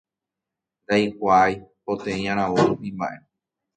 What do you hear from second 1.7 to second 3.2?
poteĩ aravo rupi mba'e.